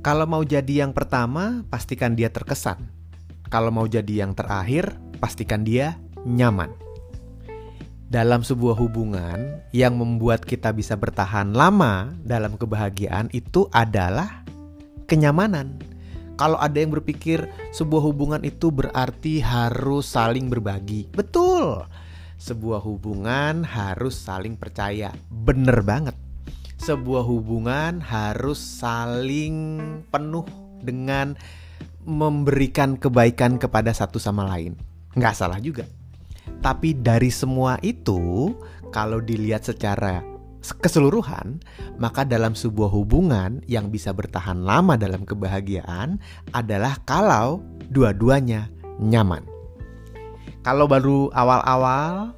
[0.00, 2.88] Kalau mau jadi yang pertama, pastikan dia terkesan.
[3.52, 6.72] Kalau mau jadi yang terakhir, pastikan dia nyaman.
[8.08, 14.40] Dalam sebuah hubungan yang membuat kita bisa bertahan lama dalam kebahagiaan itu adalah
[15.04, 15.76] kenyamanan.
[16.40, 17.44] Kalau ada yang berpikir
[17.76, 21.84] sebuah hubungan itu berarti harus saling berbagi, betul.
[22.40, 26.29] Sebuah hubungan harus saling percaya, bener banget.
[26.90, 29.78] Sebuah hubungan harus saling
[30.10, 30.42] penuh
[30.82, 31.38] dengan
[32.02, 34.74] memberikan kebaikan kepada satu sama lain.
[35.14, 35.86] Nggak salah juga.
[36.58, 38.50] Tapi dari semua itu,
[38.90, 40.18] kalau dilihat secara
[40.82, 41.62] keseluruhan,
[41.94, 46.18] maka dalam sebuah hubungan yang bisa bertahan lama dalam kebahagiaan
[46.50, 48.66] adalah kalau dua-duanya
[48.98, 49.46] nyaman.
[50.66, 52.34] Kalau baru awal-awal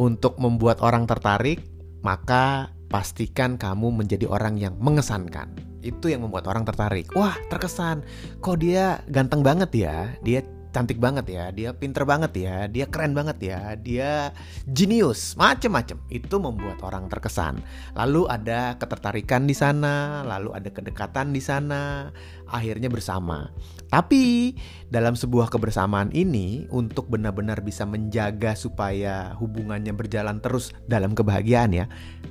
[0.00, 1.60] untuk membuat orang tertarik,
[2.00, 5.54] maka pastikan kamu menjadi orang yang mengesankan.
[5.80, 7.08] Itu yang membuat orang tertarik.
[7.16, 8.04] Wah, terkesan.
[8.42, 10.12] Kok dia ganteng banget ya?
[10.20, 14.30] Dia cantik banget ya, dia pinter banget ya, dia keren banget ya, dia
[14.70, 15.98] jenius, macem-macem.
[16.10, 17.58] Itu membuat orang terkesan.
[17.98, 22.10] Lalu ada ketertarikan di sana, lalu ada kedekatan di sana,
[22.46, 23.50] akhirnya bersama.
[23.90, 24.54] Tapi
[24.86, 31.86] dalam sebuah kebersamaan ini untuk benar-benar bisa menjaga supaya hubungannya berjalan terus dalam kebahagiaan ya,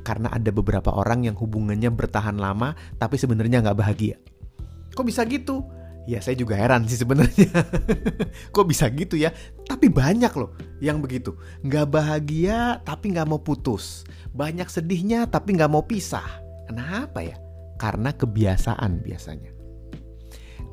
[0.07, 4.15] karena ada beberapa orang yang hubungannya bertahan lama tapi sebenarnya nggak bahagia.
[4.95, 5.78] Kok bisa gitu?
[6.07, 7.49] Ya saya juga heran sih sebenarnya.
[8.55, 9.33] Kok bisa gitu ya?
[9.67, 11.35] Tapi banyak loh yang begitu.
[11.65, 14.07] Nggak bahagia tapi nggak mau putus.
[14.31, 16.25] Banyak sedihnya tapi nggak mau pisah.
[16.69, 17.37] Kenapa ya?
[17.77, 19.51] Karena kebiasaan biasanya.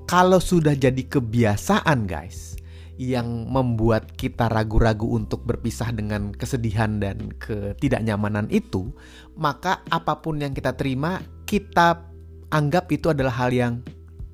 [0.06, 2.54] Kalau sudah jadi kebiasaan guys,
[2.96, 8.88] yang membuat kita ragu-ragu untuk berpisah dengan kesedihan dan ketidaknyamanan itu,
[9.36, 12.08] maka apa pun yang kita terima, kita
[12.48, 13.84] anggap itu adalah hal yang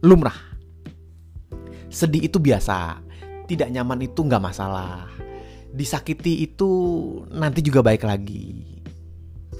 [0.05, 0.52] lumrah
[1.93, 3.05] Sedih itu biasa,
[3.45, 5.13] tidak nyaman itu nggak masalah.
[5.77, 6.71] Disakiti itu
[7.29, 8.81] nanti juga baik lagi.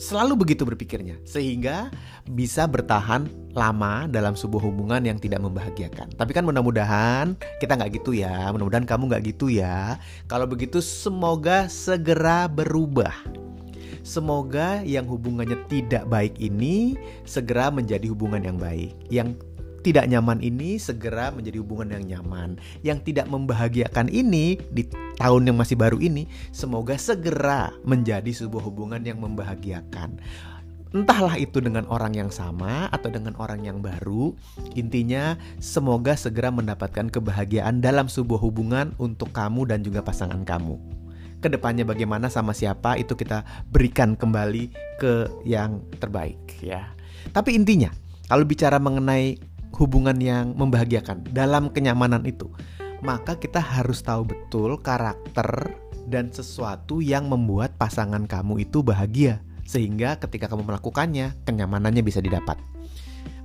[0.01, 1.93] Selalu begitu berpikirnya, sehingga
[2.25, 6.17] bisa bertahan lama dalam sebuah hubungan yang tidak membahagiakan.
[6.17, 10.01] Tapi kan mudah-mudahan kita nggak gitu ya, mudah-mudahan kamu nggak gitu ya.
[10.25, 13.13] Kalau begitu semoga segera berubah.
[14.03, 19.37] Semoga yang hubungannya tidak baik ini segera menjadi hubungan yang baik, yang
[19.83, 22.57] tidak nyaman ini segera menjadi hubungan yang nyaman.
[22.87, 24.87] Yang tidak membahagiakan ini di
[25.19, 30.23] tahun yang masih baru ini semoga segera menjadi sebuah hubungan yang membahagiakan.
[30.93, 34.37] Entahlah itu dengan orang yang sama atau dengan orang yang baru,
[34.77, 40.77] intinya semoga segera mendapatkan kebahagiaan dalam sebuah hubungan untuk kamu dan juga pasangan kamu.
[41.41, 43.41] Ke depannya bagaimana sama siapa itu kita
[43.73, 44.69] berikan kembali
[45.01, 46.93] ke yang terbaik ya.
[47.33, 47.89] Tapi intinya
[48.29, 49.41] kalau bicara mengenai
[49.77, 52.49] hubungan yang membahagiakan dalam kenyamanan itu,
[53.03, 55.75] maka kita harus tahu betul karakter
[56.07, 62.59] dan sesuatu yang membuat pasangan kamu itu bahagia sehingga ketika kamu melakukannya kenyamanannya bisa didapat.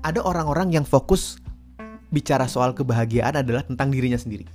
[0.01, 1.39] Ada orang-orang yang fokus
[2.11, 4.47] bicara soal kebahagiaan adalah tentang dirinya sendiri.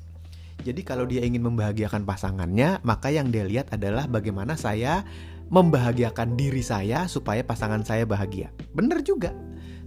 [0.62, 5.02] Jadi kalau dia ingin membahagiakan pasangannya, maka yang dia lihat adalah bagaimana saya
[5.50, 8.54] membahagiakan diri saya supaya pasangan saya bahagia.
[8.72, 9.34] Bener juga.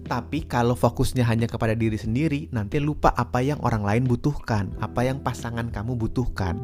[0.06, 5.02] Tapi kalau fokusnya hanya kepada diri sendiri, nanti lupa apa yang orang lain butuhkan, apa
[5.02, 6.62] yang pasangan kamu butuhkan.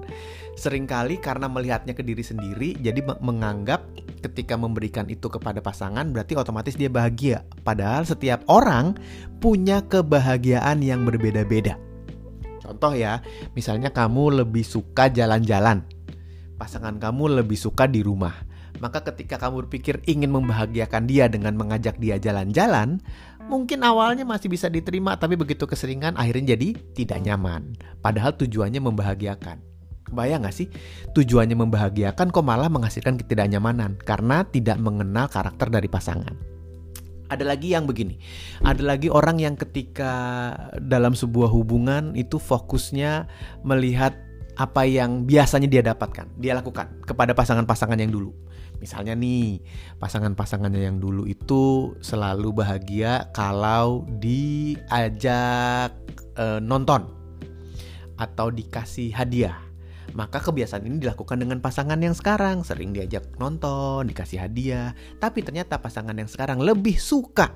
[0.62, 3.82] Seringkali karena melihatnya ke diri sendiri, jadi menganggap
[4.22, 7.42] ketika memberikan itu kepada pasangan berarti otomatis dia bahagia.
[7.66, 8.94] Padahal setiap orang
[9.42, 11.82] punya kebahagiaan yang berbeda-beda.
[12.62, 13.26] Contoh ya,
[13.58, 15.82] misalnya kamu lebih suka jalan-jalan,
[16.62, 18.54] pasangan kamu lebih suka di rumah.
[18.82, 22.98] Maka ketika kamu berpikir ingin membahagiakan dia dengan mengajak dia jalan-jalan,
[23.52, 27.76] mungkin awalnya masih bisa diterima tapi begitu keseringan akhirnya jadi tidak nyaman.
[28.00, 29.60] Padahal tujuannya membahagiakan.
[30.12, 30.68] Bayang gak sih?
[31.12, 36.36] Tujuannya membahagiakan kok malah menghasilkan ketidaknyamanan karena tidak mengenal karakter dari pasangan.
[37.32, 38.20] Ada lagi yang begini,
[38.60, 40.12] ada lagi orang yang ketika
[40.84, 43.24] dalam sebuah hubungan itu fokusnya
[43.64, 44.12] melihat
[44.62, 48.30] apa yang biasanya dia dapatkan, dia lakukan kepada pasangan-pasangan yang dulu.
[48.78, 49.62] Misalnya nih,
[49.98, 55.94] pasangan-pasangannya yang dulu itu selalu bahagia kalau diajak
[56.38, 57.10] e, nonton
[58.18, 59.58] atau dikasih hadiah.
[60.14, 64.94] Maka kebiasaan ini dilakukan dengan pasangan yang sekarang, sering diajak nonton, dikasih hadiah.
[65.18, 67.54] Tapi ternyata pasangan yang sekarang lebih suka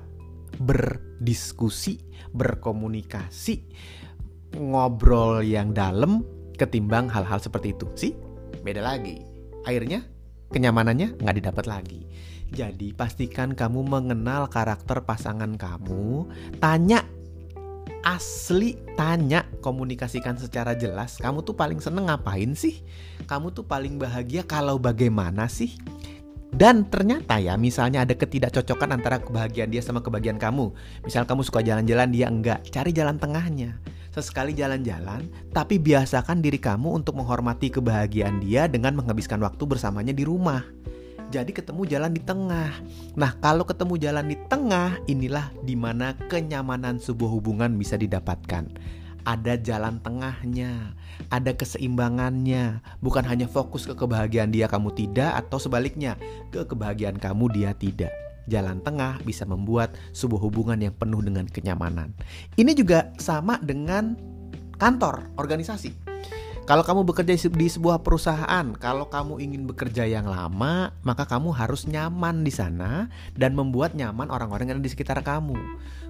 [0.56, 2.00] berdiskusi,
[2.32, 3.66] berkomunikasi,
[4.56, 7.86] ngobrol yang dalam ketimbang hal-hal seperti itu.
[7.94, 8.12] Sih,
[8.64, 9.22] beda lagi.
[9.62, 10.02] Akhirnya
[10.50, 12.02] kenyamanannya nggak didapat lagi.
[12.50, 16.30] Jadi pastikan kamu mengenal karakter pasangan kamu,
[16.62, 17.02] tanya
[18.06, 21.18] asli tanya komunikasikan secara jelas.
[21.18, 22.86] Kamu tuh paling seneng ngapain sih?
[23.26, 25.74] Kamu tuh paling bahagia kalau bagaimana sih?
[26.54, 30.70] Dan ternyata ya misalnya ada ketidakcocokan antara kebahagiaan dia sama kebahagiaan kamu.
[31.02, 32.62] Misal kamu suka jalan-jalan dia enggak.
[32.70, 33.76] Cari jalan tengahnya
[34.16, 40.24] sesekali jalan-jalan tapi biasakan diri kamu untuk menghormati kebahagiaan dia dengan menghabiskan waktu bersamanya di
[40.24, 40.64] rumah
[41.26, 42.70] jadi ketemu jalan di tengah.
[43.18, 48.70] Nah, kalau ketemu jalan di tengah, inilah di mana kenyamanan sebuah hubungan bisa didapatkan.
[49.26, 50.94] Ada jalan tengahnya,
[51.34, 56.14] ada keseimbangannya, bukan hanya fokus ke kebahagiaan dia kamu tidak atau sebaliknya,
[56.54, 58.14] ke kebahagiaan kamu dia tidak.
[58.46, 62.14] Jalan tengah bisa membuat sebuah hubungan yang penuh dengan kenyamanan.
[62.54, 64.14] Ini juga sama dengan
[64.78, 66.06] kantor, organisasi
[66.66, 71.86] kalau kamu bekerja di sebuah perusahaan, kalau kamu ingin bekerja yang lama, maka kamu harus
[71.86, 73.06] nyaman di sana
[73.38, 75.54] dan membuat nyaman orang-orang yang ada di sekitar kamu.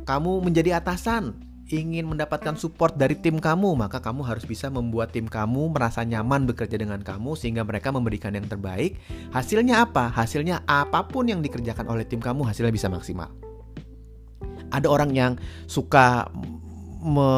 [0.09, 5.27] Kamu menjadi atasan, ingin mendapatkan support dari tim kamu, maka kamu harus bisa membuat tim
[5.27, 8.95] kamu merasa nyaman bekerja dengan kamu sehingga mereka memberikan yang terbaik.
[9.35, 10.15] Hasilnya apa?
[10.15, 13.31] Hasilnya apa pun yang dikerjakan oleh tim kamu hasilnya bisa maksimal.
[14.71, 15.33] Ada orang yang
[15.67, 16.31] suka
[17.03, 17.31] me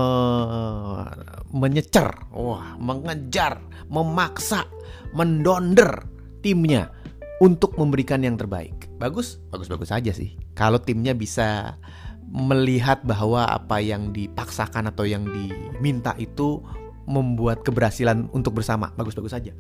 [1.49, 4.69] menyecer, wah, mengejar, memaksa,
[5.17, 6.05] mendonder
[6.45, 6.93] timnya
[7.41, 8.93] untuk memberikan yang terbaik.
[9.01, 10.37] Bagus, bagus-bagus saja sih.
[10.53, 11.81] Kalau timnya bisa
[12.29, 16.61] melihat bahwa apa yang dipaksakan atau yang diminta itu
[17.09, 19.53] membuat keberhasilan untuk bersama, bagus-bagus saja.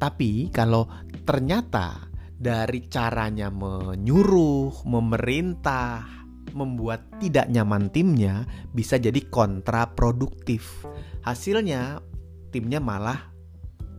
[0.00, 0.90] Tapi kalau
[1.22, 6.08] ternyata dari caranya menyuruh, memerintah,
[6.56, 10.88] membuat tidak nyaman timnya bisa jadi kontraproduktif.
[11.22, 12.02] Hasilnya
[12.50, 13.30] timnya malah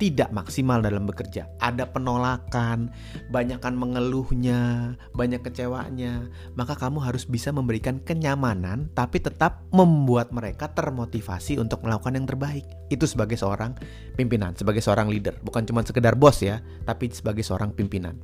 [0.02, 1.46] tidak maksimal dalam bekerja.
[1.62, 2.90] Ada penolakan,
[3.30, 6.26] banyakkan mengeluhnya, banyak kecewanya.
[6.58, 12.66] Maka kamu harus bisa memberikan kenyamanan tapi tetap membuat mereka termotivasi untuk melakukan yang terbaik.
[12.90, 13.78] Itu sebagai seorang
[14.18, 18.18] pimpinan, sebagai seorang leader, bukan cuma sekedar bos ya, tapi sebagai seorang pimpinan.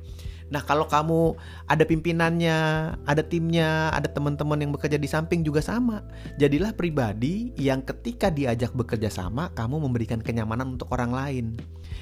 [0.48, 1.36] Nah, kalau kamu
[1.68, 2.58] ada pimpinannya,
[3.04, 6.00] ada timnya, ada teman-teman yang bekerja di samping juga sama.
[6.40, 11.46] Jadilah pribadi yang ketika diajak bekerja sama, kamu memberikan kenyamanan untuk orang lain.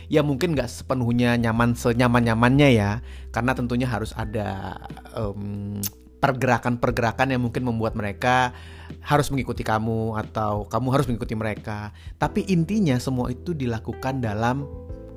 [0.06, 2.90] Ya mungkin nggak sepenuhnya nyaman senyaman-nyamannya ya,
[3.34, 4.78] karena tentunya harus ada
[5.18, 5.82] um,
[6.22, 8.54] pergerakan-pergerakan yang mungkin membuat mereka
[9.02, 11.90] harus mengikuti kamu atau kamu harus mengikuti mereka.
[12.22, 14.62] Tapi intinya semua itu dilakukan dalam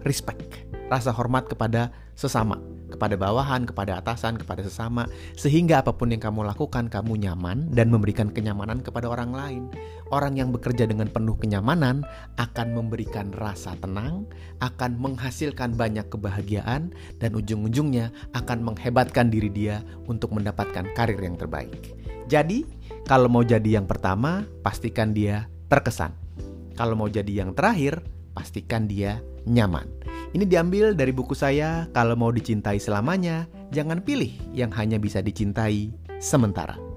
[0.01, 5.05] respect, rasa hormat kepada sesama kepada bawahan, kepada atasan, kepada sesama,
[5.37, 9.63] sehingga apa pun yang kamu lakukan, kamu nyaman dan memberikan kenyamanan kepada orang lain.
[10.09, 12.01] Orang yang bekerja dengan penuh kenyamanan
[12.41, 14.25] akan memberikan rasa tenang,
[14.59, 16.89] akan menghasilkan banyak kebahagiaan,
[17.21, 21.93] dan ujung-ujungnya akan menghebatkan diri dia untuk mendapatkan karir yang terbaik.
[22.25, 22.65] Jadi,
[23.05, 26.13] kalau mau jadi yang pertama, pastikan dia terkesan.
[26.73, 28.01] Kalau mau jadi yang terakhir,
[28.33, 29.85] pastikan dia nyaman.
[30.29, 35.89] Ini diambil dari buku saya, kalau mau dicintai selamanya, jangan pilih yang hanya bisa dicintai
[36.21, 36.88] sementara.